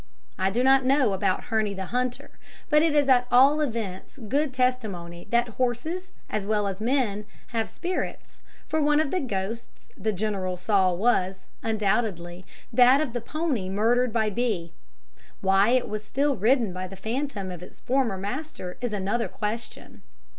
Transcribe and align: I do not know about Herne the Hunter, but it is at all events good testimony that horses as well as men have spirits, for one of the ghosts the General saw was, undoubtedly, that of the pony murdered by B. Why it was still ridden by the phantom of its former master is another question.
I 0.39 0.49
do 0.49 0.63
not 0.63 0.83
know 0.83 1.13
about 1.13 1.43
Herne 1.43 1.75
the 1.75 1.85
Hunter, 1.85 2.31
but 2.69 2.81
it 2.81 2.95
is 2.95 3.07
at 3.07 3.27
all 3.31 3.61
events 3.61 4.17
good 4.17 4.51
testimony 4.51 5.27
that 5.29 5.49
horses 5.61 6.09
as 6.27 6.47
well 6.47 6.65
as 6.65 6.81
men 6.81 7.25
have 7.49 7.69
spirits, 7.69 8.41
for 8.67 8.81
one 8.81 8.99
of 8.99 9.11
the 9.11 9.19
ghosts 9.19 9.91
the 9.95 10.11
General 10.11 10.57
saw 10.57 10.91
was, 10.91 11.45
undoubtedly, 11.61 12.47
that 12.73 12.99
of 12.99 13.13
the 13.13 13.21
pony 13.21 13.69
murdered 13.69 14.11
by 14.11 14.31
B. 14.31 14.73
Why 15.39 15.69
it 15.69 15.87
was 15.87 16.03
still 16.03 16.35
ridden 16.35 16.73
by 16.73 16.87
the 16.87 16.95
phantom 16.95 17.51
of 17.51 17.61
its 17.61 17.79
former 17.81 18.17
master 18.17 18.77
is 18.81 18.93
another 18.93 19.27
question. 19.27 20.01